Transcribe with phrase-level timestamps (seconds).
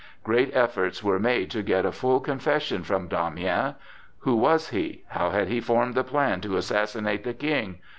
[0.23, 3.75] Great efforts were made to get a full confession from Damiens.
[4.21, 5.03] Who was he?
[5.09, 7.77] How had he formed the plan to assassinate the King?